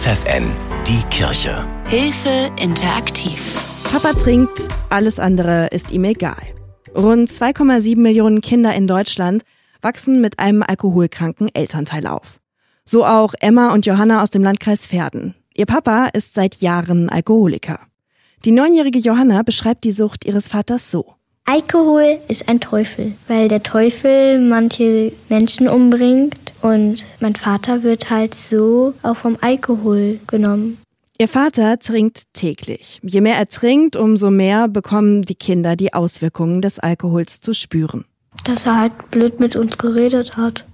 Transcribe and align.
FFN, 0.00 0.54
die 0.86 1.02
Kirche. 1.10 1.66
Hilfe 1.88 2.52
interaktiv. 2.62 3.58
Papa 3.90 4.12
trinkt, 4.12 4.68
alles 4.90 5.18
andere 5.18 5.66
ist 5.72 5.90
ihm 5.90 6.04
egal. 6.04 6.40
Rund 6.94 7.28
2,7 7.28 7.98
Millionen 7.98 8.40
Kinder 8.40 8.72
in 8.74 8.86
Deutschland 8.86 9.42
wachsen 9.82 10.20
mit 10.20 10.38
einem 10.38 10.62
alkoholkranken 10.62 11.52
Elternteil 11.52 12.06
auf. 12.06 12.38
So 12.84 13.04
auch 13.04 13.34
Emma 13.40 13.72
und 13.72 13.86
Johanna 13.86 14.22
aus 14.22 14.30
dem 14.30 14.44
Landkreis 14.44 14.86
Verden. 14.86 15.34
Ihr 15.56 15.66
Papa 15.66 16.10
ist 16.12 16.32
seit 16.32 16.60
Jahren 16.60 17.08
Alkoholiker. 17.08 17.80
Die 18.44 18.52
neunjährige 18.52 19.00
Johanna 19.00 19.42
beschreibt 19.42 19.82
die 19.82 19.90
Sucht 19.90 20.24
ihres 20.24 20.46
Vaters 20.46 20.92
so. 20.92 21.14
Alkohol 21.44 22.20
ist 22.28 22.48
ein 22.48 22.60
Teufel, 22.60 23.14
weil 23.26 23.48
der 23.48 23.64
Teufel 23.64 24.38
manche 24.38 25.10
Menschen 25.28 25.66
umbringt 25.66 26.47
und 26.62 27.06
mein 27.20 27.34
Vater 27.34 27.82
wird 27.82 28.10
halt 28.10 28.34
so 28.34 28.94
auch 29.02 29.16
vom 29.16 29.36
Alkohol 29.40 30.20
genommen. 30.26 30.78
Ihr 31.20 31.28
Vater 31.28 31.78
trinkt 31.80 32.32
täglich. 32.32 33.00
Je 33.02 33.20
mehr 33.20 33.36
er 33.36 33.48
trinkt, 33.48 33.96
umso 33.96 34.30
mehr 34.30 34.68
bekommen 34.68 35.22
die 35.22 35.34
Kinder 35.34 35.74
die 35.74 35.92
Auswirkungen 35.92 36.62
des 36.62 36.78
Alkohols 36.78 37.40
zu 37.40 37.54
spüren. 37.54 38.04
Dass 38.44 38.66
er 38.66 38.78
halt 38.78 39.10
blöd 39.10 39.40
mit 39.40 39.56
uns 39.56 39.78
geredet 39.78 40.36
hat. 40.36 40.64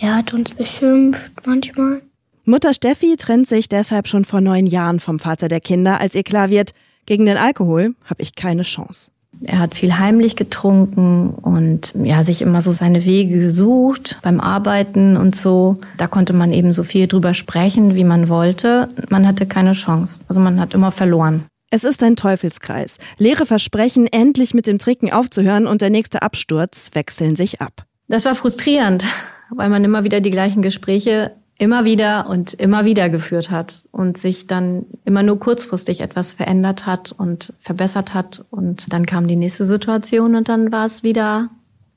Er 0.00 0.16
hat 0.16 0.32
uns 0.32 0.50
beschimpft 0.50 1.32
manchmal. 1.44 2.02
Mutter 2.44 2.72
Steffi 2.72 3.16
trennt 3.16 3.48
sich 3.48 3.68
deshalb 3.68 4.06
schon 4.08 4.24
vor 4.24 4.40
neun 4.40 4.66
Jahren 4.66 5.00
vom 5.00 5.18
Vater 5.18 5.48
der 5.48 5.60
Kinder, 5.60 6.00
als 6.00 6.14
ihr 6.14 6.22
klar 6.22 6.50
wird, 6.50 6.72
gegen 7.06 7.26
den 7.26 7.36
Alkohol 7.36 7.94
habe 8.04 8.22
ich 8.22 8.34
keine 8.34 8.62
Chance. 8.62 9.09
Er 9.44 9.58
hat 9.58 9.74
viel 9.74 9.98
heimlich 9.98 10.36
getrunken 10.36 11.30
und 11.30 11.94
ja, 12.02 12.22
sich 12.22 12.42
immer 12.42 12.60
so 12.60 12.72
seine 12.72 13.04
Wege 13.04 13.38
gesucht 13.38 14.18
beim 14.22 14.38
Arbeiten 14.40 15.16
und 15.16 15.34
so. 15.34 15.78
Da 15.96 16.08
konnte 16.08 16.32
man 16.32 16.52
eben 16.52 16.72
so 16.72 16.82
viel 16.82 17.06
drüber 17.06 17.32
sprechen, 17.32 17.94
wie 17.94 18.04
man 18.04 18.28
wollte. 18.28 18.88
Man 19.08 19.26
hatte 19.26 19.46
keine 19.46 19.72
Chance. 19.72 20.20
Also 20.28 20.40
man 20.40 20.60
hat 20.60 20.74
immer 20.74 20.90
verloren. 20.90 21.44
Es 21.70 21.84
ist 21.84 22.02
ein 22.02 22.16
Teufelskreis. 22.16 22.98
Leere 23.16 23.46
Versprechen, 23.46 24.08
endlich 24.08 24.54
mit 24.54 24.66
dem 24.66 24.78
Trinken 24.78 25.12
aufzuhören 25.12 25.66
und 25.66 25.80
der 25.80 25.90
nächste 25.90 26.22
Absturz 26.22 26.90
wechseln 26.94 27.36
sich 27.36 27.60
ab. 27.60 27.84
Das 28.08 28.24
war 28.24 28.34
frustrierend, 28.34 29.04
weil 29.50 29.70
man 29.70 29.84
immer 29.84 30.02
wieder 30.02 30.20
die 30.20 30.32
gleichen 30.32 30.62
Gespräche 30.62 31.30
immer 31.60 31.84
wieder 31.84 32.26
und 32.26 32.54
immer 32.54 32.86
wieder 32.86 33.10
geführt 33.10 33.50
hat 33.50 33.84
und 33.92 34.16
sich 34.16 34.46
dann 34.46 34.86
immer 35.04 35.22
nur 35.22 35.38
kurzfristig 35.38 36.00
etwas 36.00 36.32
verändert 36.32 36.86
hat 36.86 37.12
und 37.12 37.52
verbessert 37.60 38.14
hat. 38.14 38.46
Und 38.50 38.90
dann 38.92 39.04
kam 39.04 39.28
die 39.28 39.36
nächste 39.36 39.66
Situation 39.66 40.36
und 40.36 40.48
dann 40.48 40.72
war 40.72 40.86
es 40.86 41.02
wieder 41.02 41.50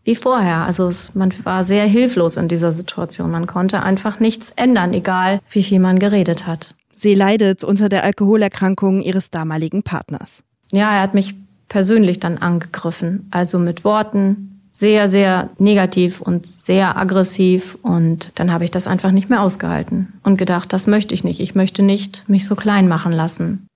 wie 0.04 0.16
vorher. 0.16 0.66
Also 0.66 0.88
es, 0.88 1.16
man 1.16 1.34
war 1.46 1.64
sehr 1.64 1.86
hilflos 1.86 2.36
in 2.36 2.50
dieser 2.50 2.74
Situation. 2.74 3.32
Man 3.32 3.48
konnte 3.48 3.82
einfach 3.82 4.20
nichts 4.20 4.52
ändern, 4.52 4.94
egal 4.94 5.40
wie 5.50 5.64
viel 5.64 5.80
man 5.80 5.98
geredet 5.98 6.46
hat. 6.46 6.76
Sie 6.94 7.16
leidet 7.16 7.64
unter 7.64 7.88
der 7.88 8.04
Alkoholerkrankung 8.04 9.02
ihres 9.02 9.32
damaligen 9.32 9.84
Partners. 9.84 10.44
Ja, 10.74 10.94
er 10.94 11.02
hat 11.02 11.14
mich 11.14 11.36
persönlich 11.70 12.20
dann 12.20 12.38
angegriffen. 12.38 13.30
Also 13.32 13.60
mit 13.60 13.86
Worten, 13.86 14.53
sehr, 14.74 15.08
sehr 15.08 15.52
negativ 15.60 16.20
und 16.20 16.48
sehr 16.48 16.98
aggressiv. 16.98 17.78
Und 17.84 18.32
dann 18.36 18.52
habe 18.52 18.64
ich 18.64 18.72
das 18.72 18.88
einfach 18.88 19.12
nicht 19.12 19.30
mehr 19.30 19.42
ausgehalten 19.42 20.14
und 20.24 20.38
gedacht, 20.38 20.74
das 20.74 20.88
möchte 20.88 21.14
ich 21.14 21.24
nicht. 21.24 21.40
Ich 21.40 21.56
möchte 21.56 21.84
nicht 21.84 22.28
mich 22.28 22.46
so 22.46 22.56
klein 22.56 22.88
machen 22.88 23.14
lassen. 23.14 23.68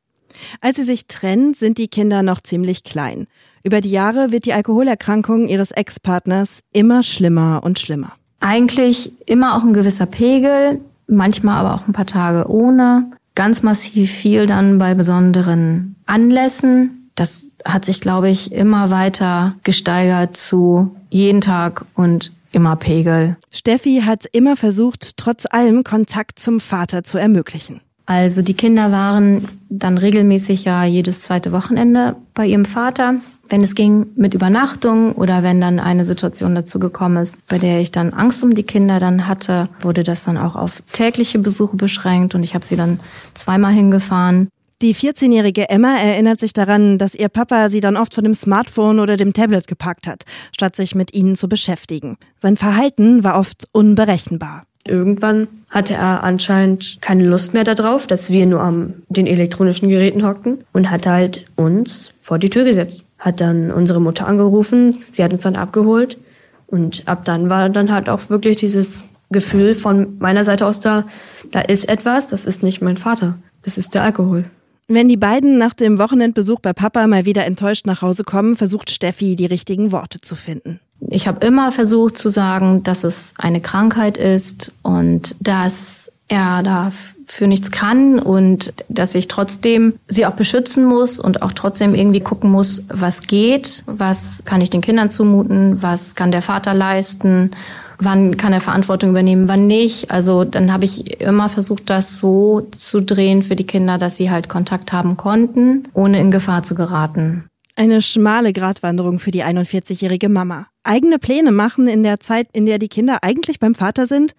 Als 0.60 0.78
sie 0.78 0.84
sich 0.84 1.08
trennen, 1.08 1.54
sind 1.54 1.78
die 1.78 1.88
Kinder 1.88 2.24
noch 2.24 2.42
ziemlich 2.42 2.84
klein. 2.84 3.28
Über 3.64 3.82
die 3.82 3.92
Jahre 3.92 4.32
wird 4.32 4.46
die 4.46 4.54
Alkoholerkrankung 4.54 5.48
ihres 5.48 5.72
Ex-Partners 5.72 6.60
immer 6.74 7.04
schlimmer 7.04 7.62
und 7.64 7.80
schlimmer. 7.80 8.14
Eigentlich 8.40 9.12
immer 9.26 9.56
auch 9.56 9.64
ein 9.64 9.74
gewisser 9.74 10.06
Pegel, 10.06 10.80
manchmal 11.08 11.58
aber 11.58 11.76
auch 11.76 11.88
ein 11.88 11.94
paar 11.94 12.06
Tage 12.06 12.50
ohne. 12.50 13.12
Ganz 13.36 13.62
massiv 13.62 14.12
viel 14.12 14.48
dann 14.48 14.78
bei 14.78 14.94
besonderen 14.94 15.96
Anlässen. 16.06 17.10
Das 17.16 17.47
hat 17.68 17.86
sich, 17.86 18.02
glaube 18.02 18.30
ich, 18.30 18.52
immer 18.52 18.90
weiter 18.90 19.56
gesteigert 19.64 20.38
zu 20.38 20.96
jeden 21.10 21.42
Tag 21.42 21.86
und 21.96 22.32
immer 22.52 22.76
Pegel. 22.76 23.38
Steffi 23.52 24.02
hat 24.06 24.26
immer 24.32 24.56
versucht, 24.56 25.18
trotz 25.18 25.46
allem 25.50 25.84
Kontakt 25.84 26.40
zum 26.40 26.60
Vater 26.60 27.04
zu 27.04 27.18
ermöglichen. 27.18 27.82
Also 28.08 28.42
die 28.42 28.54
Kinder 28.54 28.94
waren 28.94 29.46
dann 29.70 29.98
regelmäßig 29.98 30.64
ja 30.64 30.86
jedes 30.86 31.20
zweite 31.22 31.52
Wochenende 31.52 32.16
bei 32.34 32.46
ihrem 32.46 32.64
Vater, 32.64 33.16
wenn 33.50 33.62
es 33.62 33.76
ging 33.76 34.08
mit 34.16 34.34
Übernachtung 34.34 35.12
oder 35.12 35.44
wenn 35.44 35.60
dann 35.60 35.80
eine 35.80 36.06
Situation 36.06 36.56
dazu 36.56 36.80
gekommen 36.80 37.18
ist, 37.18 37.46
bei 37.48 37.58
der 37.58 37.82
ich 37.82 37.92
dann 37.92 38.14
Angst 38.14 38.44
um 38.44 38.54
die 38.54 38.64
Kinder 38.64 39.02
dann 39.02 39.28
hatte, 39.28 39.68
wurde 39.82 40.04
das 40.04 40.24
dann 40.24 40.38
auch 40.38 40.56
auf 40.56 40.82
tägliche 40.94 41.40
Besuche 41.40 41.76
beschränkt 41.76 42.34
und 42.34 42.44
ich 42.44 42.56
habe 42.56 42.66
sie 42.66 42.78
dann 42.78 43.02
zweimal 43.34 43.74
hingefahren. 43.74 44.48
Die 44.84 44.94
14-jährige 44.94 45.70
Emma 45.70 45.98
erinnert 45.98 46.40
sich 46.40 46.54
daran, 46.54 47.00
dass 47.00 47.16
ihr 47.16 47.30
Papa 47.30 47.70
sie 47.72 47.80
dann 47.80 47.98
oft 47.98 48.14
von 48.14 48.24
dem 48.24 48.36
Smartphone 48.36 49.00
oder 49.00 49.18
dem 49.18 49.34
Tablet 49.34 49.66
gepackt 49.66 50.06
hat, 50.06 50.24
statt 50.52 50.76
sich 50.76 50.94
mit 50.94 51.16
ihnen 51.16 51.36
zu 51.36 51.50
beschäftigen. 51.50 52.18
Sein 52.38 52.58
Verhalten 52.58 53.24
war 53.24 53.40
oft 53.40 53.68
unberechenbar. 53.72 54.66
Irgendwann 54.86 55.48
hatte 55.72 55.96
er 55.96 56.24
anscheinend 56.24 57.00
keine 57.02 57.26
Lust 57.26 57.56
mehr 57.56 57.64
darauf, 57.64 58.06
dass 58.06 58.30
wir 58.30 58.46
nur 58.46 58.62
an 58.62 59.02
den 59.10 59.26
elektronischen 59.26 59.90
Geräten 59.90 60.24
hockten 60.24 60.64
und 60.74 60.92
hat 60.92 61.08
halt 61.08 61.48
uns 61.56 62.14
vor 62.22 62.38
die 62.38 62.52
Tür 62.52 62.64
gesetzt. 62.64 63.04
Hat 63.18 63.42
dann 63.42 63.72
unsere 63.72 64.00
Mutter 64.00 64.28
angerufen, 64.28 65.00
sie 65.12 65.24
hat 65.24 65.32
uns 65.32 65.42
dann 65.42 65.56
abgeholt 65.56 66.20
und 66.68 67.02
ab 67.08 67.26
dann 67.26 67.50
war 67.50 67.68
dann 67.70 67.92
halt 67.92 68.10
auch 68.10 68.30
wirklich 68.30 68.58
dieses 68.58 69.04
Gefühl 69.32 69.74
von 69.74 70.20
meiner 70.20 70.44
Seite 70.44 70.68
aus 70.68 70.80
da, 70.80 71.06
da 71.52 71.62
ist 71.62 71.90
etwas, 71.90 72.28
das 72.28 72.46
ist 72.46 72.62
nicht 72.62 72.84
mein 72.84 72.98
Vater, 72.98 73.40
das 73.64 73.80
ist 73.80 73.96
der 73.96 74.04
Alkohol. 74.04 74.46
Wenn 74.88 75.10
die 75.10 75.18
beiden 75.18 75.58
nach 75.58 75.74
dem 75.74 76.00
Wochenendbesuch 76.00 76.62
bei 76.62 76.72
Papa 76.72 77.08
mal 77.08 77.26
wieder 77.26 77.46
enttäuscht 77.46 77.86
nach 77.86 78.02
Hause 78.02 78.24
kommen, 78.24 78.56
versucht 78.56 78.90
Steffi, 78.90 79.36
die 79.36 79.46
richtigen 79.46 79.92
Worte 79.92 80.22
zu 80.22 80.36
finden. 80.36 80.80
Ich 81.10 81.28
habe 81.28 81.46
immer 81.46 81.72
versucht 81.72 82.18
zu 82.18 82.30
sagen, 82.30 82.84
dass 82.84 83.04
es 83.04 83.34
eine 83.38 83.60
Krankheit 83.60 84.18
ist 84.18 84.72
und 84.84 85.36
dass 85.40 86.10
er 86.30 86.64
dafür 86.64 87.48
nichts 87.48 87.72
kann 87.72 88.20
und 88.20 88.74
dass 88.88 89.14
ich 89.14 89.28
trotzdem 89.28 90.00
sie 90.08 90.26
auch 90.26 90.34
beschützen 90.34 90.86
muss 90.86 91.20
und 91.20 91.42
auch 91.42 91.52
trotzdem 91.52 91.94
irgendwie 91.94 92.22
gucken 92.22 92.50
muss, 92.50 92.82
was 92.88 93.22
geht, 93.22 93.84
was 93.86 94.44
kann 94.46 94.62
ich 94.62 94.70
den 94.70 94.82
Kindern 94.82 95.10
zumuten, 95.10 95.82
was 95.82 96.16
kann 96.16 96.32
der 96.32 96.42
Vater 96.42 96.74
leisten 96.74 97.52
wann 98.00 98.38
kann 98.38 98.54
er 98.54 98.62
Verantwortung 98.62 99.12
übernehmen, 99.12 99.48
wann 99.48 99.68
nicht. 99.68 100.12
Also 100.12 100.44
dann 100.44 100.72
habe 100.72 100.86
ich 100.86 101.22
immer 101.22 101.50
versucht, 101.50 101.90
das 101.90 102.20
so 102.20 102.68
zu 102.76 103.02
drehen 103.02 103.44
für 103.44 103.56
die 103.56 103.66
Kinder, 103.66 103.98
dass 103.98 104.18
sie 104.18 104.32
halt 104.32 104.50
Kontakt 104.50 104.94
haben 104.94 105.18
konnten, 105.18 105.88
ohne 105.94 106.20
in 106.20 106.32
Gefahr 106.32 106.64
zu 106.64 106.76
geraten. 106.76 107.46
Eine 107.76 108.02
schmale 108.02 108.54
Gratwanderung 108.54 109.20
für 109.20 109.32
die 109.32 109.44
41-jährige 109.44 110.30
Mama. 110.30 110.68
Eigene 110.84 111.20
Pläne 111.20 111.52
machen 111.52 111.88
in 111.88 112.04
der 112.04 112.20
Zeit, 112.20 112.48
in 112.54 112.66
der 112.66 112.80
die 112.80 112.88
Kinder 112.88 113.20
eigentlich 113.24 113.60
beim 113.60 113.76
Vater 113.76 114.08
sind, 114.08 114.34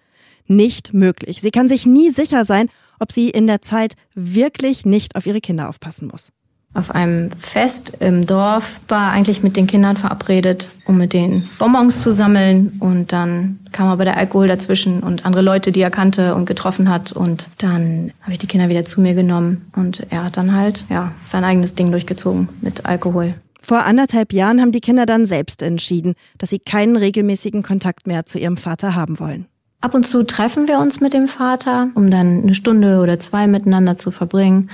nicht 0.45 0.93
möglich. 0.93 1.41
Sie 1.41 1.51
kann 1.51 1.69
sich 1.69 1.85
nie 1.85 2.09
sicher 2.09 2.43
sein, 2.43 2.69
ob 2.99 3.11
sie 3.11 3.29
in 3.29 3.47
der 3.47 3.61
Zeit 3.61 3.93
wirklich 4.13 4.85
nicht 4.85 5.15
auf 5.15 5.25
ihre 5.25 5.39
Kinder 5.39 5.69
aufpassen 5.69 6.07
muss 6.07 6.31
auf 6.73 6.91
einem 6.91 7.31
Fest 7.39 7.93
im 7.99 8.27
Dorf, 8.27 8.79
war 8.87 9.11
eigentlich 9.11 9.41
mit 9.41 9.57
den 9.57 9.65
Kindern 9.65 9.97
verabredet, 9.97 10.69
um 10.85 10.97
mit 10.97 11.13
den 11.13 11.43
Bonbons 11.57 12.01
zu 12.01 12.11
sammeln. 12.11 12.77
Und 12.79 13.11
dann 13.11 13.59
kam 13.71 13.87
aber 13.87 14.05
der 14.05 14.17
Alkohol 14.17 14.47
dazwischen 14.47 15.01
und 15.01 15.25
andere 15.25 15.41
Leute, 15.41 15.71
die 15.71 15.81
er 15.81 15.89
kannte 15.89 16.35
und 16.35 16.45
getroffen 16.45 16.89
hat. 16.89 17.11
Und 17.11 17.47
dann 17.57 18.11
habe 18.21 18.33
ich 18.33 18.39
die 18.39 18.47
Kinder 18.47 18.69
wieder 18.69 18.85
zu 18.85 19.01
mir 19.01 19.15
genommen. 19.15 19.69
Und 19.75 20.05
er 20.09 20.25
hat 20.25 20.37
dann 20.37 20.53
halt, 20.53 20.85
ja, 20.89 21.11
sein 21.25 21.43
eigenes 21.43 21.73
Ding 21.75 21.91
durchgezogen 21.91 22.49
mit 22.61 22.85
Alkohol. 22.85 23.33
Vor 23.61 23.83
anderthalb 23.83 24.31
Jahren 24.31 24.61
haben 24.61 24.71
die 24.71 24.79
Kinder 24.79 25.05
dann 25.05 25.25
selbst 25.25 25.61
entschieden, 25.61 26.15
dass 26.37 26.49
sie 26.49 26.59
keinen 26.59 26.95
regelmäßigen 26.95 27.61
Kontakt 27.61 28.07
mehr 28.07 28.25
zu 28.25 28.39
ihrem 28.39 28.57
Vater 28.57 28.95
haben 28.95 29.19
wollen. 29.19 29.47
Ab 29.81 29.93
und 29.93 30.05
zu 30.05 30.23
treffen 30.23 30.67
wir 30.67 30.79
uns 30.79 30.99
mit 30.99 31.13
dem 31.13 31.27
Vater, 31.27 31.89
um 31.95 32.09
dann 32.09 32.43
eine 32.43 32.53
Stunde 32.53 32.99
oder 32.99 33.17
zwei 33.17 33.47
miteinander 33.47 33.95
zu 33.95 34.11
verbringen. 34.11 34.69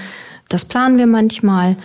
Das 0.50 0.66
planen 0.66 0.98
wir 0.98 1.08
manchmal. 1.08 1.76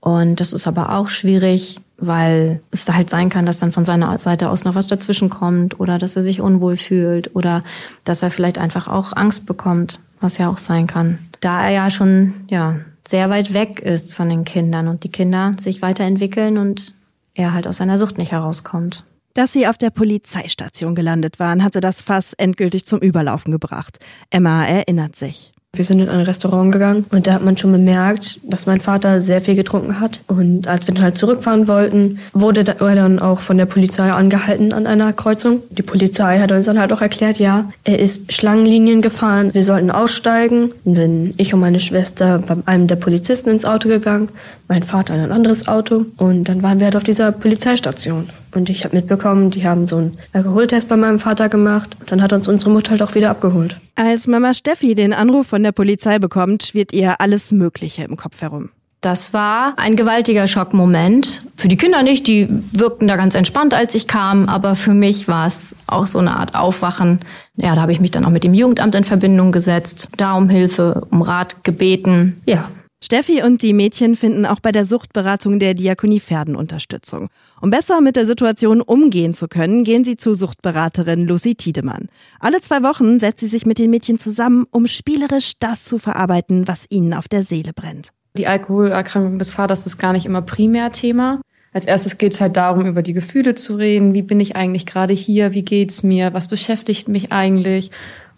Und 0.00 0.40
das 0.40 0.52
ist 0.52 0.66
aber 0.66 0.92
auch 0.92 1.08
schwierig, 1.08 1.80
weil 1.98 2.60
es 2.70 2.84
da 2.84 2.94
halt 2.94 3.10
sein 3.10 3.28
kann, 3.28 3.46
dass 3.46 3.58
dann 3.58 3.72
von 3.72 3.84
seiner 3.84 4.16
Seite 4.18 4.50
aus 4.50 4.64
noch 4.64 4.74
was 4.74 4.86
dazwischen 4.86 5.30
kommt 5.30 5.80
oder 5.80 5.98
dass 5.98 6.16
er 6.16 6.22
sich 6.22 6.40
unwohl 6.40 6.76
fühlt 6.76 7.34
oder 7.34 7.64
dass 8.04 8.22
er 8.22 8.30
vielleicht 8.30 8.58
einfach 8.58 8.88
auch 8.88 9.12
Angst 9.14 9.46
bekommt, 9.46 9.98
was 10.20 10.38
ja 10.38 10.48
auch 10.48 10.58
sein 10.58 10.86
kann. 10.86 11.18
Da 11.40 11.64
er 11.64 11.70
ja 11.70 11.90
schon, 11.90 12.34
ja, 12.50 12.76
sehr 13.06 13.30
weit 13.30 13.54
weg 13.54 13.80
ist 13.80 14.14
von 14.14 14.28
den 14.28 14.44
Kindern 14.44 14.88
und 14.88 15.04
die 15.04 15.10
Kinder 15.10 15.52
sich 15.58 15.80
weiterentwickeln 15.80 16.58
und 16.58 16.94
er 17.34 17.52
halt 17.52 17.66
aus 17.66 17.78
seiner 17.78 17.98
Sucht 17.98 18.18
nicht 18.18 18.32
herauskommt. 18.32 19.04
Dass 19.34 19.52
sie 19.52 19.66
auf 19.66 19.76
der 19.76 19.90
Polizeistation 19.90 20.94
gelandet 20.94 21.38
waren, 21.38 21.62
hatte 21.62 21.80
das 21.80 22.00
Fass 22.00 22.32
endgültig 22.32 22.86
zum 22.86 23.00
Überlaufen 23.00 23.52
gebracht. 23.52 23.98
Emma 24.30 24.64
erinnert 24.64 25.14
sich. 25.14 25.52
Wir 25.76 25.84
sind 25.84 26.00
in 26.00 26.08
ein 26.08 26.20
Restaurant 26.20 26.72
gegangen 26.72 27.04
und 27.10 27.26
da 27.26 27.34
hat 27.34 27.44
man 27.44 27.56
schon 27.56 27.72
bemerkt, 27.72 28.40
dass 28.42 28.66
mein 28.66 28.80
Vater 28.80 29.20
sehr 29.20 29.40
viel 29.40 29.54
getrunken 29.54 30.00
hat. 30.00 30.20
Und 30.26 30.68
als 30.68 30.86
wir 30.86 30.94
dann 30.94 31.04
halt 31.04 31.18
zurückfahren 31.18 31.68
wollten, 31.68 32.18
wurde 32.32 32.64
er 32.66 32.94
dann 32.94 33.18
auch 33.18 33.40
von 33.40 33.58
der 33.58 33.66
Polizei 33.66 34.10
angehalten 34.10 34.72
an 34.72 34.86
einer 34.86 35.12
Kreuzung. 35.12 35.62
Die 35.70 35.82
Polizei 35.82 36.38
hat 36.38 36.52
uns 36.52 36.66
dann 36.66 36.78
halt 36.78 36.92
auch 36.92 37.02
erklärt, 37.02 37.38
ja, 37.38 37.68
er 37.84 37.98
ist 37.98 38.32
Schlangenlinien 38.32 39.02
gefahren, 39.02 39.54
wir 39.54 39.64
sollten 39.64 39.90
aussteigen. 39.90 40.72
Und 40.84 40.96
dann 40.96 41.34
ich 41.36 41.54
und 41.54 41.60
meine 41.60 41.80
Schwester 41.80 42.38
bei 42.38 42.56
einem 42.66 42.86
der 42.86 42.96
Polizisten 42.96 43.50
ins 43.50 43.64
Auto 43.64 43.88
gegangen, 43.88 44.28
mein 44.68 44.82
Vater 44.82 45.14
in 45.14 45.20
ein 45.20 45.32
anderes 45.32 45.68
Auto 45.68 46.06
und 46.16 46.44
dann 46.44 46.62
waren 46.62 46.78
wir 46.78 46.86
halt 46.86 46.96
auf 46.96 47.04
dieser 47.04 47.32
Polizeistation. 47.32 48.30
Und 48.56 48.70
ich 48.70 48.84
habe 48.84 48.96
mitbekommen, 48.96 49.50
die 49.50 49.68
haben 49.68 49.86
so 49.86 49.98
einen 49.98 50.18
Alkoholtest 50.32 50.88
bei 50.88 50.96
meinem 50.96 51.18
Vater 51.18 51.50
gemacht. 51.50 51.94
Dann 52.06 52.22
hat 52.22 52.32
uns 52.32 52.48
unsere 52.48 52.70
Mutter 52.70 52.92
halt 52.92 53.02
auch 53.02 53.14
wieder 53.14 53.28
abgeholt. 53.28 53.78
Als 53.96 54.26
Mama 54.26 54.54
Steffi 54.54 54.94
den 54.94 55.12
Anruf 55.12 55.48
von 55.48 55.62
der 55.62 55.72
Polizei 55.72 56.18
bekommt, 56.18 56.62
schwirrt 56.62 56.94
ihr 56.94 57.20
alles 57.20 57.52
Mögliche 57.52 58.04
im 58.04 58.16
Kopf 58.16 58.40
herum. 58.40 58.70
Das 59.02 59.34
war 59.34 59.74
ein 59.76 59.94
gewaltiger 59.94 60.48
Schockmoment. 60.48 61.42
Für 61.54 61.68
die 61.68 61.76
Kinder 61.76 62.02
nicht, 62.02 62.26
die 62.26 62.48
wirkten 62.72 63.06
da 63.06 63.16
ganz 63.16 63.34
entspannt, 63.34 63.74
als 63.74 63.94
ich 63.94 64.08
kam, 64.08 64.48
aber 64.48 64.74
für 64.74 64.94
mich 64.94 65.28
war 65.28 65.46
es 65.46 65.76
auch 65.86 66.06
so 66.06 66.18
eine 66.18 66.34
Art 66.34 66.54
Aufwachen. 66.54 67.20
Ja, 67.56 67.74
da 67.74 67.82
habe 67.82 67.92
ich 67.92 68.00
mich 68.00 68.10
dann 68.10 68.24
auch 68.24 68.30
mit 68.30 68.42
dem 68.42 68.54
Jugendamt 68.54 68.94
in 68.94 69.04
Verbindung 69.04 69.52
gesetzt, 69.52 70.08
da 70.16 70.32
um 70.32 70.48
Hilfe, 70.48 71.06
um 71.10 71.20
Rat 71.20 71.62
gebeten. 71.62 72.40
Ja, 72.46 72.70
Steffi 73.04 73.42
und 73.42 73.60
die 73.60 73.74
Mädchen 73.74 74.16
finden 74.16 74.46
auch 74.46 74.58
bei 74.58 74.72
der 74.72 74.86
Suchtberatung 74.86 75.58
der 75.58 75.74
Diakonie 75.74 76.18
Pferden 76.18 76.56
Unterstützung. 76.56 77.28
Um 77.60 77.70
besser 77.70 78.00
mit 78.00 78.16
der 78.16 78.24
Situation 78.24 78.80
umgehen 78.80 79.34
zu 79.34 79.48
können, 79.48 79.84
gehen 79.84 80.02
sie 80.02 80.16
zu 80.16 80.34
Suchtberaterin 80.34 81.26
Lucy 81.26 81.54
Tiedemann. 81.56 82.08
Alle 82.40 82.60
zwei 82.62 82.82
Wochen 82.82 83.20
setzt 83.20 83.40
sie 83.40 83.48
sich 83.48 83.66
mit 83.66 83.78
den 83.78 83.90
Mädchen 83.90 84.18
zusammen, 84.18 84.66
um 84.70 84.86
spielerisch 84.86 85.58
das 85.58 85.84
zu 85.84 85.98
verarbeiten, 85.98 86.68
was 86.68 86.86
ihnen 86.88 87.12
auf 87.12 87.28
der 87.28 87.42
Seele 87.42 87.74
brennt. 87.74 88.08
Die 88.38 88.46
Alkoholerkrankung 88.46 89.38
des 89.38 89.50
Vaters 89.50 89.84
ist 89.84 89.98
gar 89.98 90.14
nicht 90.14 90.24
immer 90.24 90.42
primär 90.42 90.90
Thema. 90.90 91.42
Als 91.74 91.84
erstes 91.84 92.16
geht 92.16 92.32
es 92.32 92.40
halt 92.40 92.56
darum, 92.56 92.86
über 92.86 93.02
die 93.02 93.12
Gefühle 93.12 93.54
zu 93.54 93.76
reden. 93.76 94.14
Wie 94.14 94.22
bin 94.22 94.40
ich 94.40 94.56
eigentlich 94.56 94.86
gerade 94.86 95.12
hier? 95.12 95.52
Wie 95.52 95.62
geht's 95.62 96.02
mir? 96.02 96.32
Was 96.32 96.48
beschäftigt 96.48 97.08
mich 97.08 97.30
eigentlich? 97.30 97.90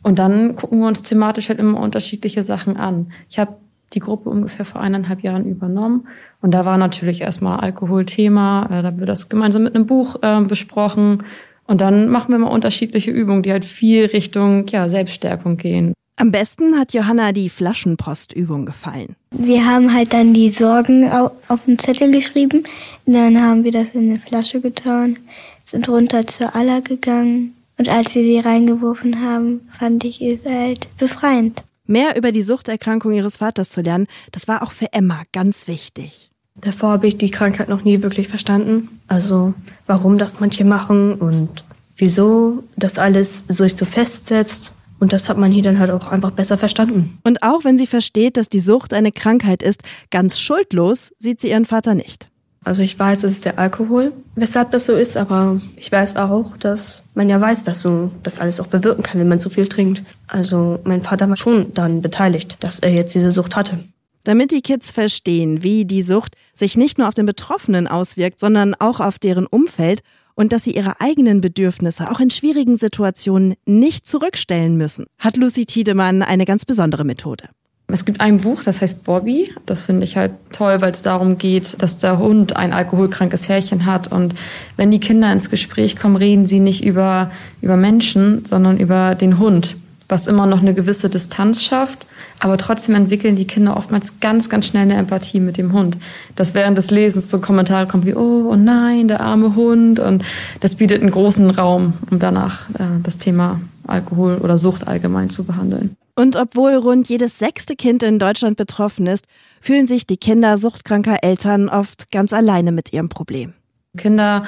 Und 0.02 0.18
dann 0.18 0.56
gucken 0.56 0.80
wir 0.80 0.88
uns 0.88 1.04
thematisch 1.04 1.48
halt 1.48 1.60
immer 1.60 1.78
unterschiedliche 1.78 2.42
Sachen 2.42 2.76
an. 2.76 3.12
Ich 3.28 3.38
habe 3.38 3.56
die 3.94 4.00
Gruppe 4.00 4.30
ungefähr 4.30 4.64
vor 4.64 4.80
eineinhalb 4.80 5.22
Jahren 5.22 5.46
übernommen. 5.46 6.08
Und 6.40 6.52
da 6.52 6.64
war 6.64 6.78
natürlich 6.78 7.20
erstmal 7.20 7.60
Alkohol 7.60 8.04
Thema. 8.04 8.68
Äh, 8.70 8.82
da 8.82 8.98
wird 8.98 9.08
das 9.08 9.28
gemeinsam 9.28 9.62
mit 9.62 9.74
einem 9.74 9.86
Buch 9.86 10.16
äh, 10.22 10.40
besprochen. 10.42 11.24
Und 11.66 11.80
dann 11.80 12.08
machen 12.08 12.32
wir 12.32 12.38
mal 12.38 12.48
unterschiedliche 12.48 13.10
Übungen, 13.10 13.42
die 13.42 13.52
halt 13.52 13.64
viel 13.64 14.06
Richtung 14.06 14.66
ja, 14.68 14.88
Selbststärkung 14.88 15.56
gehen. 15.56 15.92
Am 16.16 16.32
besten 16.32 16.76
hat 16.76 16.94
Johanna 16.94 17.30
die 17.32 17.48
Flaschenpostübung 17.48 18.66
gefallen. 18.66 19.14
Wir 19.30 19.64
haben 19.64 19.94
halt 19.94 20.12
dann 20.12 20.34
die 20.34 20.48
Sorgen 20.48 21.08
auf 21.12 21.64
den 21.66 21.78
Zettel 21.78 22.10
geschrieben. 22.10 22.64
Und 23.06 23.12
dann 23.12 23.40
haben 23.40 23.64
wir 23.64 23.70
das 23.70 23.90
in 23.94 24.10
eine 24.10 24.18
Flasche 24.18 24.60
getan, 24.60 25.18
sind 25.64 25.88
runter 25.88 26.26
zur 26.26 26.56
Aller 26.56 26.80
gegangen. 26.80 27.54
Und 27.76 27.88
als 27.88 28.14
wir 28.16 28.24
sie 28.24 28.40
reingeworfen 28.40 29.24
haben, 29.24 29.68
fand 29.78 30.04
ich 30.04 30.20
es 30.20 30.44
halt 30.44 30.88
befreiend. 30.98 31.62
Mehr 31.90 32.16
über 32.16 32.32
die 32.32 32.42
Suchterkrankung 32.42 33.12
ihres 33.12 33.38
Vaters 33.38 33.70
zu 33.70 33.80
lernen, 33.80 34.08
das 34.30 34.46
war 34.46 34.62
auch 34.62 34.72
für 34.72 34.92
Emma 34.92 35.22
ganz 35.32 35.66
wichtig. 35.68 36.30
Davor 36.54 36.90
habe 36.90 37.06
ich 37.06 37.16
die 37.16 37.30
Krankheit 37.30 37.70
noch 37.70 37.82
nie 37.82 38.02
wirklich 38.02 38.28
verstanden. 38.28 39.00
Also 39.08 39.54
warum 39.86 40.18
das 40.18 40.38
manche 40.38 40.66
machen 40.66 41.14
und 41.14 41.64
wieso 41.96 42.62
das 42.76 42.98
alles 42.98 43.44
sich 43.48 43.74
so 43.74 43.86
festsetzt. 43.86 44.72
Und 45.00 45.14
das 45.14 45.30
hat 45.30 45.38
man 45.38 45.50
hier 45.50 45.62
dann 45.62 45.78
halt 45.78 45.90
auch 45.90 46.08
einfach 46.08 46.32
besser 46.32 46.58
verstanden. 46.58 47.18
Und 47.24 47.42
auch 47.42 47.64
wenn 47.64 47.78
sie 47.78 47.86
versteht, 47.86 48.36
dass 48.36 48.50
die 48.50 48.60
Sucht 48.60 48.92
eine 48.92 49.12
Krankheit 49.12 49.62
ist, 49.62 49.82
ganz 50.10 50.38
schuldlos 50.38 51.12
sieht 51.18 51.40
sie 51.40 51.48
ihren 51.48 51.64
Vater 51.64 51.94
nicht. 51.94 52.28
Also 52.68 52.82
ich 52.82 52.98
weiß, 52.98 53.24
es 53.24 53.32
ist 53.32 53.46
der 53.46 53.58
Alkohol, 53.58 54.12
weshalb 54.34 54.72
das 54.72 54.84
so 54.84 54.94
ist, 54.94 55.16
aber 55.16 55.58
ich 55.76 55.90
weiß 55.90 56.16
auch, 56.16 56.54
dass 56.58 57.02
man 57.14 57.30
ja 57.30 57.40
weiß, 57.40 57.66
was 57.66 57.80
so 57.80 58.10
das 58.22 58.40
alles 58.40 58.60
auch 58.60 58.66
bewirken 58.66 59.02
kann, 59.02 59.18
wenn 59.18 59.26
man 59.26 59.38
so 59.38 59.48
viel 59.48 59.66
trinkt. 59.66 60.02
Also 60.26 60.78
mein 60.84 61.00
Vater 61.00 61.30
war 61.30 61.38
schon 61.38 61.72
dann 61.72 62.02
beteiligt, 62.02 62.58
dass 62.60 62.80
er 62.80 62.92
jetzt 62.92 63.14
diese 63.14 63.30
Sucht 63.30 63.56
hatte. 63.56 63.78
Damit 64.24 64.50
die 64.50 64.60
Kids 64.60 64.90
verstehen, 64.90 65.62
wie 65.62 65.86
die 65.86 66.02
Sucht 66.02 66.34
sich 66.54 66.76
nicht 66.76 66.98
nur 66.98 67.08
auf 67.08 67.14
den 67.14 67.24
Betroffenen 67.24 67.86
auswirkt, 67.86 68.38
sondern 68.38 68.74
auch 68.74 69.00
auf 69.00 69.18
deren 69.18 69.46
Umfeld 69.46 70.00
und 70.34 70.52
dass 70.52 70.64
sie 70.64 70.76
ihre 70.76 71.00
eigenen 71.00 71.40
Bedürfnisse 71.40 72.10
auch 72.10 72.20
in 72.20 72.28
schwierigen 72.28 72.76
Situationen 72.76 73.54
nicht 73.64 74.06
zurückstellen 74.06 74.76
müssen, 74.76 75.06
hat 75.16 75.38
Lucy 75.38 75.64
Tiedemann 75.64 76.20
eine 76.20 76.44
ganz 76.44 76.66
besondere 76.66 77.04
Methode. 77.04 77.48
Es 77.90 78.04
gibt 78.04 78.20
ein 78.20 78.36
Buch, 78.36 78.62
das 78.62 78.82
heißt 78.82 79.04
Bobby. 79.04 79.50
Das 79.64 79.84
finde 79.84 80.04
ich 80.04 80.18
halt 80.18 80.32
toll, 80.52 80.82
weil 80.82 80.90
es 80.90 81.00
darum 81.00 81.38
geht, 81.38 81.82
dass 81.82 81.96
der 81.96 82.18
Hund 82.18 82.54
ein 82.54 82.74
alkoholkrankes 82.74 83.48
Härchen 83.48 83.86
hat. 83.86 84.12
Und 84.12 84.34
wenn 84.76 84.90
die 84.90 85.00
Kinder 85.00 85.32
ins 85.32 85.48
Gespräch 85.48 85.96
kommen, 85.96 86.16
reden 86.16 86.46
sie 86.46 86.60
nicht 86.60 86.84
über, 86.84 87.30
über 87.62 87.78
Menschen, 87.78 88.44
sondern 88.44 88.76
über 88.76 89.14
den 89.14 89.38
Hund, 89.38 89.76
was 90.06 90.26
immer 90.26 90.44
noch 90.44 90.60
eine 90.60 90.74
gewisse 90.74 91.08
Distanz 91.08 91.62
schafft. 91.62 92.04
Aber 92.40 92.58
trotzdem 92.58 92.94
entwickeln 92.94 93.36
die 93.36 93.46
Kinder 93.46 93.74
oftmals 93.74 94.20
ganz, 94.20 94.50
ganz 94.50 94.66
schnell 94.66 94.82
eine 94.82 94.96
Empathie 94.96 95.40
mit 95.40 95.56
dem 95.56 95.72
Hund. 95.72 95.96
Dass 96.36 96.52
während 96.52 96.76
des 96.76 96.90
Lesens 96.90 97.30
so 97.30 97.38
Kommentare 97.38 97.86
kommen 97.86 98.04
wie, 98.04 98.14
oh, 98.14 98.50
oh 98.50 98.56
nein, 98.56 99.08
der 99.08 99.20
arme 99.20 99.56
Hund. 99.56 99.98
Und 99.98 100.22
das 100.60 100.74
bietet 100.74 101.00
einen 101.00 101.10
großen 101.10 101.48
Raum, 101.48 101.94
um 102.10 102.18
danach 102.18 102.68
äh, 102.74 103.00
das 103.02 103.16
Thema 103.16 103.62
Alkohol 103.86 104.36
oder 104.36 104.58
Sucht 104.58 104.86
allgemein 104.86 105.30
zu 105.30 105.44
behandeln. 105.44 105.96
Und 106.18 106.34
obwohl 106.34 106.74
rund 106.74 107.08
jedes 107.08 107.38
sechste 107.38 107.76
Kind 107.76 108.02
in 108.02 108.18
Deutschland 108.18 108.56
betroffen 108.56 109.06
ist, 109.06 109.26
fühlen 109.60 109.86
sich 109.86 110.04
die 110.04 110.16
Kinder 110.16 110.58
suchtkranker 110.58 111.22
Eltern 111.22 111.68
oft 111.68 112.10
ganz 112.10 112.32
alleine 112.32 112.72
mit 112.72 112.92
ihrem 112.92 113.08
Problem. 113.08 113.52
Kinder 113.96 114.44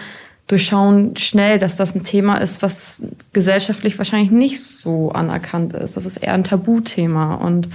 durchschauen 0.48 1.14
schnell, 1.16 1.60
dass 1.60 1.76
das 1.76 1.94
ein 1.94 2.02
Thema 2.02 2.38
ist, 2.38 2.60
was 2.62 3.02
gesellschaftlich 3.32 3.96
wahrscheinlich 3.98 4.32
nicht 4.32 4.60
so 4.60 5.12
anerkannt 5.12 5.74
ist. 5.74 5.96
Das 5.96 6.06
ist 6.06 6.16
eher 6.16 6.34
ein 6.34 6.42
Tabuthema. 6.42 7.36
Und 7.36 7.68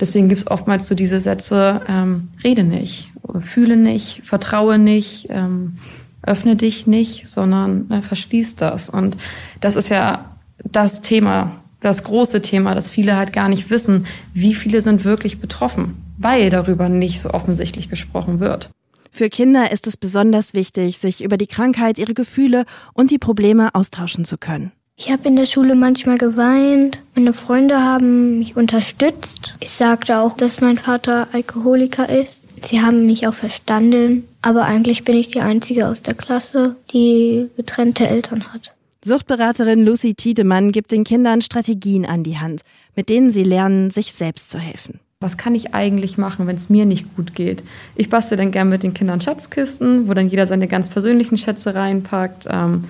deswegen 0.00 0.30
gibt 0.30 0.40
es 0.40 0.46
oftmals 0.46 0.86
so 0.86 0.94
diese 0.94 1.20
Sätze, 1.20 1.82
ähm, 1.86 2.30
rede 2.42 2.64
nicht, 2.64 3.10
fühle 3.40 3.76
nicht, 3.76 4.22
vertraue 4.24 4.78
nicht, 4.78 5.26
ähm, 5.28 5.76
öffne 6.22 6.56
dich 6.56 6.86
nicht, 6.86 7.28
sondern 7.28 7.90
äh, 7.90 7.98
verschließ 7.98 8.56
das. 8.56 8.88
Und 8.88 9.18
das 9.60 9.76
ist 9.76 9.90
ja 9.90 10.24
das 10.64 11.02
Thema, 11.02 11.61
das 11.82 12.04
große 12.04 12.42
Thema, 12.42 12.74
dass 12.74 12.88
viele 12.88 13.16
halt 13.16 13.32
gar 13.32 13.48
nicht 13.48 13.70
wissen, 13.70 14.06
wie 14.32 14.54
viele 14.54 14.80
sind 14.80 15.04
wirklich 15.04 15.40
betroffen, 15.40 15.96
weil 16.18 16.48
darüber 16.48 16.88
nicht 16.88 17.20
so 17.20 17.30
offensichtlich 17.30 17.88
gesprochen 17.88 18.40
wird. 18.40 18.70
Für 19.10 19.28
Kinder 19.28 19.70
ist 19.70 19.86
es 19.86 19.98
besonders 19.98 20.54
wichtig, 20.54 20.98
sich 20.98 21.22
über 21.22 21.36
die 21.36 21.46
Krankheit, 21.46 21.98
ihre 21.98 22.14
Gefühle 22.14 22.64
und 22.94 23.10
die 23.10 23.18
Probleme 23.18 23.74
austauschen 23.74 24.24
zu 24.24 24.38
können. 24.38 24.72
Ich 24.96 25.10
habe 25.10 25.28
in 25.28 25.36
der 25.36 25.46
Schule 25.46 25.74
manchmal 25.74 26.16
geweint. 26.16 26.98
Meine 27.14 27.32
Freunde 27.32 27.82
haben 27.82 28.38
mich 28.38 28.56
unterstützt. 28.56 29.54
Ich 29.60 29.70
sagte 29.70 30.18
auch, 30.18 30.34
dass 30.34 30.60
mein 30.60 30.78
Vater 30.78 31.28
Alkoholiker 31.32 32.08
ist. 32.08 32.40
Sie 32.62 32.80
haben 32.80 33.06
mich 33.06 33.26
auch 33.26 33.34
verstanden. 33.34 34.28
Aber 34.42 34.64
eigentlich 34.64 35.04
bin 35.04 35.16
ich 35.16 35.28
die 35.28 35.40
Einzige 35.40 35.88
aus 35.88 36.02
der 36.02 36.14
Klasse, 36.14 36.76
die 36.92 37.48
getrennte 37.56 38.06
Eltern 38.06 38.52
hat. 38.52 38.71
Suchtberaterin 39.04 39.84
Lucy 39.84 40.14
Tiedemann 40.14 40.70
gibt 40.70 40.92
den 40.92 41.02
Kindern 41.02 41.40
Strategien 41.40 42.06
an 42.06 42.22
die 42.22 42.38
Hand, 42.38 42.62
mit 42.94 43.08
denen 43.08 43.30
sie 43.30 43.42
lernen, 43.42 43.90
sich 43.90 44.12
selbst 44.12 44.48
zu 44.48 44.60
helfen. 44.60 45.00
Was 45.18 45.36
kann 45.36 45.56
ich 45.56 45.74
eigentlich 45.74 46.18
machen, 46.18 46.46
wenn 46.46 46.54
es 46.54 46.68
mir 46.68 46.84
nicht 46.84 47.16
gut 47.16 47.34
geht? 47.34 47.64
Ich 47.96 48.10
bastel 48.10 48.38
dann 48.38 48.52
gern 48.52 48.68
mit 48.68 48.84
den 48.84 48.94
Kindern 48.94 49.20
Schatzkisten, 49.20 50.08
wo 50.08 50.14
dann 50.14 50.28
jeder 50.28 50.46
seine 50.46 50.68
ganz 50.68 50.88
persönlichen 50.88 51.36
Schätze 51.36 51.74
reinpackt. 51.74 52.46
Ähm, 52.48 52.84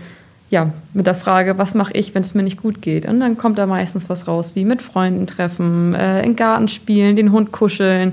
ja, 0.51 0.75
mit 0.93 1.07
der 1.07 1.15
Frage, 1.15 1.57
was 1.57 1.75
mache 1.75 1.95
ich, 1.95 2.15
wenn 2.15 2.23
es 2.23 2.35
mir 2.35 2.43
nicht 2.43 2.61
gut 2.61 2.83
geht? 2.83 3.07
Und 3.07 3.21
dann 3.21 3.39
kommt 3.39 3.57
da 3.57 3.65
meistens 3.65 4.11
was 4.11 4.29
raus, 4.29 4.55
wie 4.55 4.67
mit 4.67 4.83
Freunden 4.83 5.27
treffen, 5.27 5.95
äh, 5.95 6.23
in 6.23 6.37
Garten 6.37 6.69
spielen, 6.69 7.17
den 7.17 7.33
Hund 7.33 7.53
kuscheln. 7.53 8.13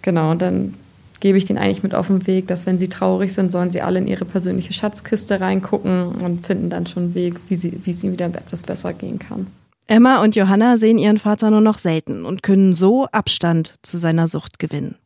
Genau, 0.00 0.30
und 0.30 0.40
dann 0.40 0.74
gebe 1.20 1.38
ich 1.38 1.44
denen 1.44 1.58
eigentlich 1.58 1.82
mit 1.82 1.94
auf 1.94 2.06
den 2.06 2.26
Weg, 2.26 2.46
dass 2.46 2.66
wenn 2.66 2.78
sie 2.78 2.88
traurig 2.88 3.32
sind, 3.32 3.50
sollen 3.50 3.70
sie 3.70 3.82
alle 3.82 3.98
in 3.98 4.06
ihre 4.06 4.24
persönliche 4.24 4.72
Schatzkiste 4.72 5.40
reingucken 5.40 6.08
und 6.16 6.46
finden 6.46 6.70
dann 6.70 6.86
schon 6.86 7.04
einen 7.04 7.14
Weg, 7.14 7.34
wie, 7.48 7.56
sie, 7.56 7.80
wie 7.84 7.90
es 7.90 8.02
ihnen 8.04 8.12
wieder 8.12 8.26
etwas 8.26 8.62
besser 8.62 8.92
gehen 8.92 9.18
kann. 9.18 9.48
Emma 9.86 10.22
und 10.22 10.36
Johanna 10.36 10.76
sehen 10.76 10.98
ihren 10.98 11.18
Vater 11.18 11.50
nur 11.50 11.62
noch 11.62 11.78
selten 11.78 12.24
und 12.24 12.42
können 12.42 12.72
so 12.72 13.06
Abstand 13.06 13.74
zu 13.82 13.96
seiner 13.96 14.28
Sucht 14.28 14.58
gewinnen. 14.58 14.96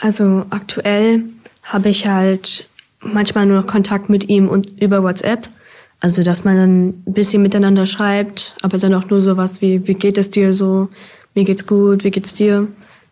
Also 0.00 0.46
aktuell 0.50 1.24
habe 1.64 1.88
ich 1.88 2.06
halt 2.06 2.66
manchmal 3.00 3.46
nur 3.46 3.60
noch 3.60 3.66
Kontakt 3.66 4.08
mit 4.08 4.28
ihm 4.28 4.48
und 4.48 4.80
über 4.80 5.02
WhatsApp. 5.02 5.48
Also 6.00 6.22
dass 6.22 6.44
man 6.44 6.56
dann 6.56 6.88
ein 7.06 7.12
bisschen 7.12 7.42
miteinander 7.42 7.84
schreibt, 7.84 8.56
aber 8.62 8.78
dann 8.78 8.94
auch 8.94 9.10
nur 9.10 9.20
sowas 9.20 9.60
wie, 9.60 9.86
wie 9.88 9.94
geht 9.94 10.16
es 10.16 10.30
dir 10.30 10.52
so? 10.52 10.88
Mir 11.34 11.44
geht's 11.44 11.66
gut, 11.66 12.04
wie 12.04 12.12
geht's 12.12 12.34
dir? 12.34 12.68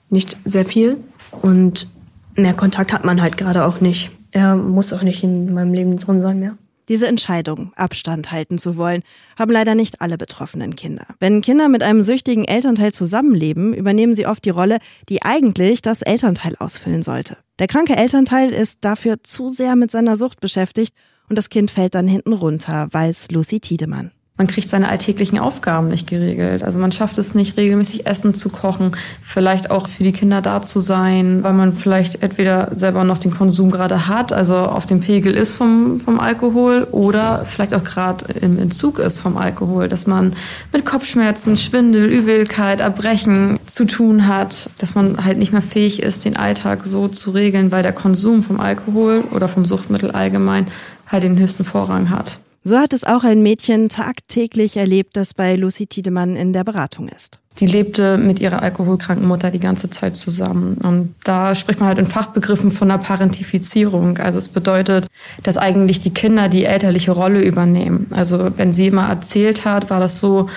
Nicht 0.08 0.36
sehr 0.44 0.64
viel. 0.64 0.96
Und 1.42 1.88
mehr 2.36 2.54
Kontakt 2.54 2.92
hat 2.92 3.04
man 3.04 3.20
halt 3.22 3.36
gerade 3.36 3.64
auch 3.64 3.80
nicht. 3.80 4.10
Er 4.30 4.56
muss 4.56 4.92
auch 4.92 5.02
nicht 5.02 5.22
in 5.22 5.54
meinem 5.54 5.72
Leben 5.72 5.96
drin 5.96 6.20
sein 6.20 6.40
mehr. 6.40 6.56
Diese 6.88 7.08
Entscheidung, 7.08 7.72
Abstand 7.74 8.30
halten 8.30 8.58
zu 8.58 8.76
wollen, 8.76 9.02
haben 9.36 9.50
leider 9.50 9.74
nicht 9.74 10.00
alle 10.00 10.16
betroffenen 10.16 10.76
Kinder. 10.76 11.06
Wenn 11.18 11.40
Kinder 11.40 11.68
mit 11.68 11.82
einem 11.82 12.00
süchtigen 12.02 12.44
Elternteil 12.44 12.92
zusammenleben, 12.92 13.74
übernehmen 13.74 14.14
sie 14.14 14.26
oft 14.26 14.44
die 14.44 14.50
Rolle, 14.50 14.78
die 15.08 15.22
eigentlich 15.22 15.82
das 15.82 16.02
Elternteil 16.02 16.54
ausfüllen 16.60 17.02
sollte. 17.02 17.38
Der 17.58 17.66
kranke 17.66 17.96
Elternteil 17.96 18.52
ist 18.52 18.84
dafür 18.84 19.16
zu 19.24 19.48
sehr 19.48 19.74
mit 19.74 19.90
seiner 19.90 20.16
Sucht 20.16 20.40
beschäftigt 20.40 20.94
und 21.28 21.36
das 21.36 21.50
Kind 21.50 21.72
fällt 21.72 21.96
dann 21.96 22.06
hinten 22.06 22.32
runter, 22.32 22.86
weiß 22.92 23.32
Lucy 23.32 23.58
Tiedemann. 23.58 24.12
Man 24.38 24.48
kriegt 24.48 24.68
seine 24.68 24.90
alltäglichen 24.90 25.38
Aufgaben 25.38 25.88
nicht 25.88 26.06
geregelt. 26.06 26.62
Also 26.62 26.78
man 26.78 26.92
schafft 26.92 27.16
es 27.16 27.34
nicht, 27.34 27.56
regelmäßig 27.56 28.06
Essen 28.06 28.34
zu 28.34 28.50
kochen, 28.50 28.92
vielleicht 29.22 29.70
auch 29.70 29.88
für 29.88 30.04
die 30.04 30.12
Kinder 30.12 30.42
da 30.42 30.60
zu 30.60 30.78
sein, 30.78 31.42
weil 31.42 31.54
man 31.54 31.72
vielleicht 31.74 32.22
entweder 32.22 32.68
selber 32.72 33.04
noch 33.04 33.16
den 33.16 33.30
Konsum 33.30 33.70
gerade 33.70 34.08
hat, 34.08 34.34
also 34.34 34.56
auf 34.56 34.84
dem 34.84 35.00
Pegel 35.00 35.32
ist 35.32 35.54
vom, 35.54 36.00
vom 36.00 36.20
Alkohol 36.20 36.86
oder 36.92 37.46
vielleicht 37.46 37.72
auch 37.72 37.82
gerade 37.82 38.30
im 38.34 38.58
Entzug 38.58 38.98
ist 38.98 39.20
vom 39.20 39.38
Alkohol, 39.38 39.88
dass 39.88 40.06
man 40.06 40.34
mit 40.70 40.84
Kopfschmerzen, 40.84 41.56
Schwindel, 41.56 42.04
Übelkeit, 42.04 42.80
Erbrechen 42.80 43.58
zu 43.64 43.86
tun 43.86 44.28
hat, 44.28 44.68
dass 44.76 44.94
man 44.94 45.24
halt 45.24 45.38
nicht 45.38 45.52
mehr 45.52 45.62
fähig 45.62 46.02
ist, 46.02 46.26
den 46.26 46.36
Alltag 46.36 46.84
so 46.84 47.08
zu 47.08 47.30
regeln, 47.30 47.72
weil 47.72 47.82
der 47.82 47.92
Konsum 47.92 48.42
vom 48.42 48.60
Alkohol 48.60 49.24
oder 49.32 49.48
vom 49.48 49.64
Suchtmittel 49.64 50.10
allgemein 50.10 50.66
halt 51.06 51.22
den 51.22 51.38
höchsten 51.38 51.64
Vorrang 51.64 52.10
hat. 52.10 52.38
So 52.66 52.78
hat 52.78 52.92
es 52.92 53.04
auch 53.04 53.22
ein 53.22 53.44
Mädchen 53.44 53.88
tagtäglich 53.88 54.76
erlebt, 54.76 55.16
das 55.16 55.34
bei 55.34 55.54
Lucy 55.54 55.86
Tiedemann 55.86 56.34
in 56.34 56.52
der 56.52 56.64
Beratung 56.64 57.06
ist. 57.06 57.38
Die 57.60 57.66
lebte 57.66 58.18
mit 58.18 58.40
ihrer 58.40 58.60
alkoholkranken 58.60 59.24
Mutter 59.24 59.52
die 59.52 59.60
ganze 59.60 59.88
Zeit 59.88 60.16
zusammen. 60.16 60.78
Und 60.78 61.14
da 61.22 61.54
spricht 61.54 61.78
man 61.78 61.90
halt 61.90 61.98
in 62.00 62.08
Fachbegriffen 62.08 62.72
von 62.72 62.90
einer 62.90 63.00
Parentifizierung. 63.00 64.18
Also 64.18 64.38
es 64.38 64.48
bedeutet, 64.48 65.06
dass 65.44 65.58
eigentlich 65.58 66.00
die 66.00 66.12
Kinder 66.12 66.48
die 66.48 66.64
elterliche 66.64 67.12
Rolle 67.12 67.40
übernehmen. 67.40 68.08
Also 68.10 68.50
wenn 68.56 68.72
sie 68.72 68.88
immer 68.88 69.08
erzählt 69.08 69.64
hat, 69.64 69.88
war 69.88 70.00
das 70.00 70.18
so, 70.18 70.48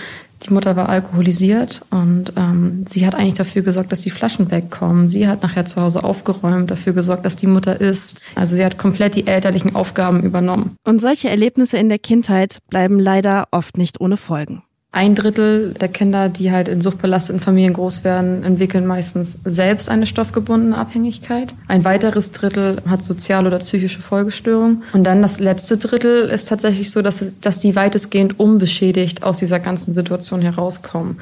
die 0.44 0.54
Mutter 0.54 0.76
war 0.76 0.90
alkoholisiert 0.90 1.82
und 1.90 2.34
ähm, 2.38 2.84
sie 2.88 3.06
hat 3.06 3.16
eigentlich 3.16 3.34
dafür 3.34 3.62
gesorgt, 3.62 3.92
dass 3.92 4.02
die 4.02 4.10
Flaschen 4.10 4.52
wegkommen. 4.52 5.08
Sie 5.08 5.28
hat 5.28 5.44
nachher 5.44 5.66
zu 5.66 5.82
Hause 5.82 6.04
aufgeräumt, 6.04 6.72
dafür 6.72 6.94
gesorgt, 6.94 7.26
dass 7.26 7.36
die 7.36 7.48
Mutter 7.48 7.80
isst. 7.82 8.22
Also 8.36 8.56
sie 8.56 8.64
hat 8.64 8.78
komplett 8.78 9.16
die 9.16 9.28
elterlichen 9.28 9.76
Aufgaben 9.76 10.24
übernommen. 10.24 10.76
Und 10.86 11.02
solche 11.02 11.30
Erlebnisse 11.30 11.78
in 11.78 11.90
der 11.90 12.00
Kindheit 12.00 12.60
bleiben 12.70 13.00
leider 13.00 13.48
oft 13.52 13.78
nicht 13.78 14.00
ohne 14.00 14.18
Folgen. 14.18 14.64
Ein 14.92 15.14
Drittel 15.14 15.76
der 15.76 15.88
Kinder, 15.88 16.30
die 16.30 16.52
halt 16.52 16.68
in 16.68 16.82
suchtbelasteten 16.82 17.40
Familien 17.40 17.74
groß 17.74 18.04
werden, 18.04 18.44
entwickeln 18.44 18.88
meistens 18.88 19.40
selbst 19.46 19.88
eine 19.88 20.08
stoffgebundene 20.08 20.76
Abhängigkeit. 20.76 21.54
Ein 21.68 21.86
weiteres 21.86 22.32
Drittel 22.32 22.78
hat 22.90 23.04
soziale 23.04 23.48
oder 23.48 23.60
psychische 23.60 24.02
Folgestörungen. 24.02 24.84
Und 24.92 25.04
dann 25.04 25.22
das 25.22 25.40
letzte 25.40 25.78
Drittel 25.78 26.24
ist 26.24 26.50
tatsächlich 26.50 26.90
so, 26.90 27.04
dass, 27.04 27.24
dass 27.40 27.60
die 27.60 27.76
weitestgehend 27.76 28.40
unbeschädigt 28.40 29.22
aus 29.22 29.38
dieser 29.38 29.60
ganzen 29.60 29.94
Situation 29.94 30.42
herauskommen. 30.42 31.22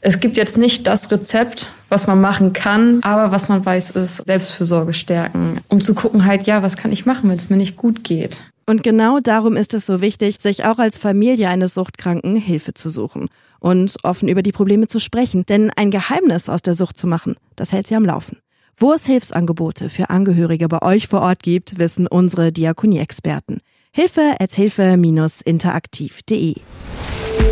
Es 0.00 0.18
gibt 0.18 0.36
jetzt 0.36 0.58
nicht 0.58 0.86
das 0.88 1.10
Rezept, 1.12 1.68
was 1.88 2.08
man 2.08 2.20
machen 2.20 2.52
kann, 2.52 2.98
aber 3.02 3.30
was 3.30 3.48
man 3.48 3.64
weiß, 3.64 3.92
ist 3.92 4.26
Selbstfürsorge 4.26 4.92
stärken, 4.92 5.60
um 5.68 5.80
zu 5.80 5.94
gucken 5.94 6.26
halt, 6.26 6.46
ja, 6.46 6.62
was 6.62 6.76
kann 6.76 6.92
ich 6.92 7.06
machen, 7.06 7.30
wenn 7.30 7.36
es 7.36 7.48
mir 7.48 7.56
nicht 7.56 7.76
gut 7.76 8.02
geht. 8.04 8.40
Und 8.66 8.82
genau 8.82 9.20
darum 9.20 9.56
ist 9.56 9.74
es 9.74 9.86
so 9.86 10.00
wichtig, 10.00 10.40
sich 10.40 10.64
auch 10.64 10.78
als 10.78 10.98
Familie 10.98 11.48
eines 11.48 11.74
Suchtkranken 11.74 12.36
Hilfe 12.36 12.74
zu 12.74 12.88
suchen 12.88 13.28
und 13.60 13.96
offen 14.02 14.28
über 14.28 14.42
die 14.42 14.52
Probleme 14.52 14.86
zu 14.86 15.00
sprechen. 15.00 15.44
Denn 15.46 15.70
ein 15.76 15.90
Geheimnis 15.90 16.48
aus 16.48 16.62
der 16.62 16.74
Sucht 16.74 16.96
zu 16.96 17.06
machen, 17.06 17.36
das 17.56 17.72
hält 17.72 17.86
sie 17.86 17.96
am 17.96 18.04
Laufen. 18.04 18.38
Wo 18.76 18.92
es 18.92 19.06
Hilfsangebote 19.06 19.88
für 19.88 20.10
Angehörige 20.10 20.68
bei 20.68 20.82
euch 20.82 21.08
vor 21.08 21.22
Ort 21.22 21.42
gibt, 21.42 21.78
wissen 21.78 22.06
unsere 22.06 22.52
Diakonie-Experten. 22.52 23.60
Hilfe 23.92 24.34
als 24.40 24.56
Hilfe-interaktiv.de 24.56 26.54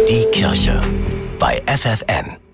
Die 0.09 0.25
Kirche 0.33 0.81
bei 1.39 1.63
FFN. 1.67 2.52